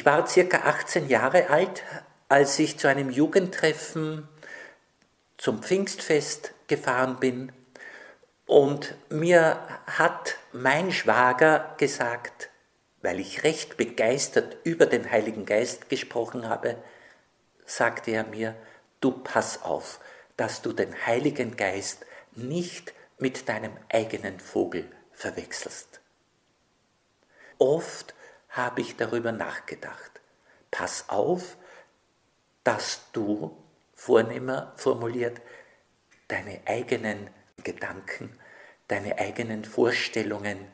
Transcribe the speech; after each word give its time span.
Ich 0.00 0.06
war 0.06 0.26
circa 0.26 0.60
18 0.60 1.10
Jahre 1.10 1.50
alt, 1.50 1.82
als 2.30 2.58
ich 2.58 2.78
zu 2.78 2.88
einem 2.88 3.10
Jugendtreffen 3.10 4.26
zum 5.36 5.62
Pfingstfest 5.62 6.54
gefahren 6.68 7.20
bin 7.20 7.52
und 8.46 8.94
mir 9.10 9.60
hat 9.86 10.38
mein 10.52 10.90
Schwager 10.90 11.74
gesagt, 11.76 12.48
weil 13.02 13.20
ich 13.20 13.44
recht 13.44 13.76
begeistert 13.76 14.56
über 14.64 14.86
den 14.86 15.10
Heiligen 15.10 15.44
Geist 15.44 15.90
gesprochen 15.90 16.48
habe, 16.48 16.76
sagte 17.66 18.12
er 18.12 18.24
mir, 18.24 18.56
du 19.00 19.10
pass 19.10 19.60
auf, 19.64 20.00
dass 20.38 20.62
du 20.62 20.72
den 20.72 20.94
Heiligen 21.04 21.58
Geist 21.58 22.06
nicht 22.32 22.94
mit 23.18 23.50
deinem 23.50 23.76
eigenen 23.92 24.40
Vogel 24.40 24.90
verwechselst. 25.12 26.00
Oft 27.58 28.14
habe 28.50 28.80
ich 28.80 28.96
darüber 28.96 29.32
nachgedacht. 29.32 30.20
Pass 30.70 31.08
auf, 31.08 31.56
dass 32.64 33.10
du, 33.12 33.56
vornehmer 33.94 34.72
formuliert, 34.76 35.40
deine 36.28 36.60
eigenen 36.66 37.30
Gedanken, 37.64 38.38
deine 38.88 39.18
eigenen 39.18 39.64
Vorstellungen, 39.64 40.66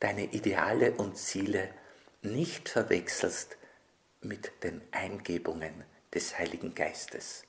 deine 0.00 0.24
Ideale 0.24 0.92
und 0.92 1.16
Ziele 1.16 1.68
nicht 2.22 2.68
verwechselst 2.68 3.56
mit 4.20 4.62
den 4.62 4.82
Eingebungen 4.92 5.84
des 6.14 6.38
Heiligen 6.38 6.74
Geistes. 6.74 7.44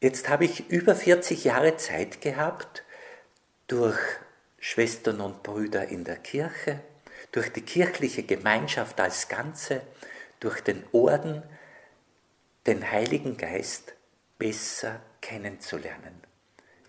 Jetzt 0.00 0.28
habe 0.28 0.46
ich 0.46 0.70
über 0.70 0.94
40 0.94 1.44
Jahre 1.44 1.76
Zeit 1.76 2.20
gehabt, 2.20 2.84
durch 3.66 3.98
Schwestern 4.58 5.20
und 5.20 5.42
Brüder 5.42 5.88
in 5.88 6.04
der 6.04 6.16
Kirche, 6.16 6.80
durch 7.32 7.52
die 7.52 7.62
kirchliche 7.62 8.22
Gemeinschaft 8.22 9.00
als 9.00 9.28
Ganze, 9.28 9.82
durch 10.40 10.60
den 10.60 10.84
Orden, 10.92 11.42
den 12.66 12.90
Heiligen 12.90 13.36
Geist 13.36 13.94
besser 14.38 15.00
kennenzulernen. 15.20 16.20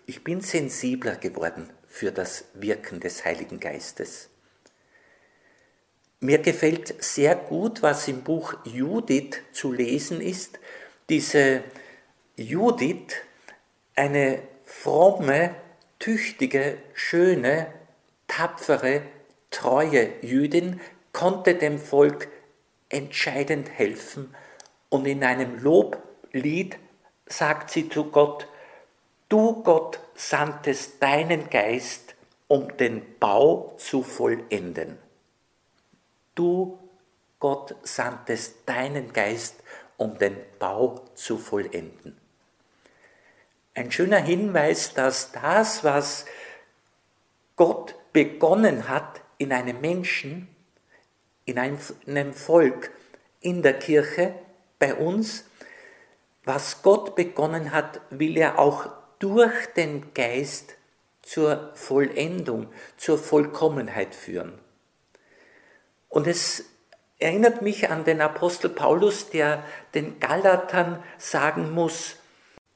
Ich 0.06 0.24
bin 0.24 0.40
sensibler 0.40 1.16
geworden 1.16 1.70
für 1.86 2.10
das 2.10 2.44
Wirken 2.54 3.00
des 3.00 3.24
Heiligen 3.24 3.60
Geistes. 3.60 4.30
Mir 6.20 6.38
gefällt 6.38 7.02
sehr 7.02 7.34
gut, 7.34 7.82
was 7.82 8.08
im 8.08 8.22
Buch 8.22 8.54
Judith 8.64 9.42
zu 9.52 9.72
lesen 9.72 10.20
ist. 10.20 10.58
Diese 11.08 11.64
Judith, 12.36 13.14
eine 13.96 14.42
fromme, 14.64 15.54
tüchtige, 15.98 16.78
schöne, 16.94 17.72
tapfere, 18.28 19.02
treue 19.52 20.12
Jüdin, 20.22 20.80
konnte 21.12 21.54
dem 21.54 21.78
Volk 21.78 22.28
entscheidend 22.88 23.70
helfen 23.70 24.34
und 24.88 25.06
in 25.06 25.22
einem 25.22 25.62
Loblied 25.62 26.76
sagt 27.26 27.70
sie 27.70 27.88
zu 27.88 28.10
Gott, 28.10 28.48
du 29.28 29.62
Gott 29.62 30.00
sandtest 30.14 31.02
deinen 31.02 31.48
Geist, 31.48 32.14
um 32.48 32.76
den 32.76 33.18
Bau 33.18 33.74
zu 33.78 34.02
vollenden. 34.02 34.98
Du 36.34 36.78
Gott 37.38 37.76
sandtest 37.82 38.56
deinen 38.66 39.12
Geist, 39.12 39.56
um 39.96 40.18
den 40.18 40.36
Bau 40.58 41.04
zu 41.14 41.38
vollenden 41.38 42.20
ein 43.74 43.90
schöner 43.90 44.18
Hinweis, 44.18 44.94
dass 44.94 45.32
das, 45.32 45.84
was 45.84 46.26
Gott 47.56 47.94
begonnen 48.12 48.88
hat 48.88 49.21
in 49.42 49.52
einem 49.52 49.80
Menschen, 49.80 50.46
in 51.44 51.58
einem 51.58 52.32
Volk, 52.32 52.92
in 53.40 53.62
der 53.62 53.74
Kirche, 53.74 54.34
bei 54.78 54.94
uns, 54.94 55.44
was 56.44 56.82
Gott 56.82 57.16
begonnen 57.16 57.72
hat, 57.72 58.00
will 58.10 58.36
er 58.36 58.60
auch 58.60 58.88
durch 59.18 59.66
den 59.76 60.14
Geist 60.14 60.76
zur 61.22 61.72
Vollendung, 61.74 62.68
zur 62.96 63.18
Vollkommenheit 63.18 64.14
führen. 64.14 64.58
Und 66.08 66.28
es 66.28 66.64
erinnert 67.18 67.62
mich 67.62 67.90
an 67.90 68.04
den 68.04 68.20
Apostel 68.20 68.70
Paulus, 68.70 69.28
der 69.30 69.64
den 69.94 70.20
Galatern 70.20 71.02
sagen 71.18 71.72
muss, 71.72 72.16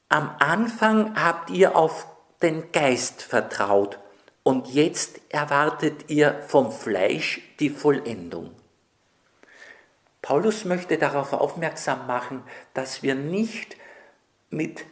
am 0.09 0.35
Anfang 0.41 1.21
habt 1.21 1.51
ihr 1.51 1.77
auf 1.77 2.09
den 2.43 2.73
Geist 2.73 3.23
vertraut 3.23 3.99
und 4.47 4.69
jetzt 4.69 5.21
erwartet 5.31 6.09
ihr 6.09 6.41
vom 6.47 6.71
Fleisch 6.71 7.41
die 7.59 7.69
Vollendung. 7.69 8.55
Paulus 10.23 10.65
möchte 10.65 10.99
darauf 10.99 11.33
aufmerksam 11.33 12.07
machen, 12.07 12.45
dass 12.73 13.03
wir 13.03 13.17
nicht 13.17 13.77
mit 14.51 14.85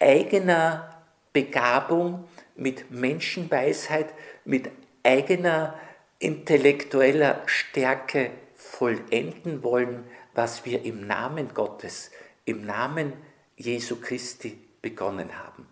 eigener 0.00 1.00
Begabung, 1.32 2.24
mit 2.56 2.90
Menschenweisheit, 2.90 4.12
mit 4.44 4.68
eigener 5.04 5.78
intellektueller 6.18 7.42
Stärke 7.46 8.32
vollenden 8.56 9.62
wollen, 9.62 10.02
was 10.34 10.64
wir 10.64 10.84
im 10.84 11.06
Namen 11.06 11.54
Gottes, 11.54 12.10
im 12.46 12.66
Namen 12.66 13.12
Jesu 13.56 14.00
Christi 14.00 14.58
begonnen 14.82 15.38
haben. 15.38 15.68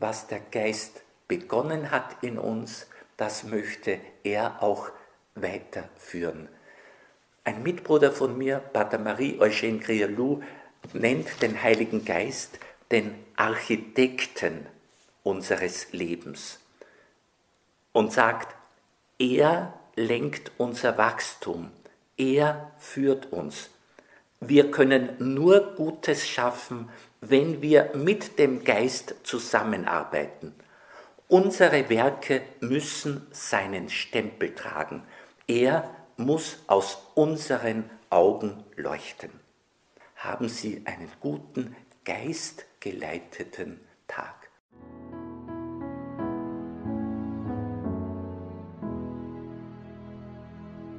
Was 0.00 0.26
der 0.26 0.40
Geist 0.40 1.02
begonnen 1.28 1.90
hat 1.90 2.22
in 2.22 2.38
uns, 2.38 2.86
das 3.16 3.44
möchte 3.44 4.00
er 4.24 4.62
auch 4.62 4.90
weiterführen. 5.34 6.48
Ein 7.44 7.62
Mitbruder 7.62 8.12
von 8.12 8.36
mir, 8.36 8.58
Pater 8.58 8.98
Marie 8.98 9.38
Eugène 9.38 9.78
Grialou, 9.80 10.42
nennt 10.92 11.42
den 11.42 11.62
Heiligen 11.62 12.04
Geist 12.04 12.58
den 12.90 13.14
Architekten 13.36 14.66
unseres 15.22 15.92
Lebens 15.92 16.58
und 17.92 18.12
sagt, 18.12 18.54
er 19.18 19.74
lenkt 19.96 20.52
unser 20.56 20.96
Wachstum, 20.96 21.70
er 22.16 22.72
führt 22.78 23.32
uns. 23.32 23.70
Wir 24.40 24.70
können 24.70 25.16
nur 25.18 25.74
Gutes 25.74 26.26
schaffen, 26.26 26.88
wenn 27.20 27.60
wir 27.60 27.90
mit 27.94 28.38
dem 28.38 28.62
Geist 28.62 29.16
zusammenarbeiten. 29.24 30.54
Unsere 31.30 31.90
Werke 31.90 32.40
müssen 32.60 33.26
seinen 33.32 33.90
Stempel 33.90 34.54
tragen. 34.54 35.02
Er 35.46 35.94
muss 36.16 36.64
aus 36.68 37.10
unseren 37.14 37.90
Augen 38.08 38.64
leuchten. 38.76 39.30
Haben 40.16 40.48
Sie 40.48 40.80
einen 40.86 41.12
guten, 41.20 41.76
geistgeleiteten 42.04 43.78
Tag. 44.06 44.47